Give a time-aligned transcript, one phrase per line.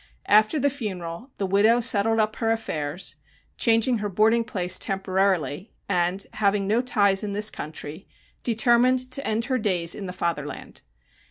[0.25, 3.17] After the funeral the widow settled up her affairs,
[3.55, 8.07] changing her boarding place temporarily, and, having no ties in this country,
[8.41, 10.81] determined to return to end her days in the Fatherland.